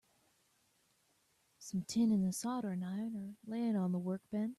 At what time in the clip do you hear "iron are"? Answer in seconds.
2.83-3.35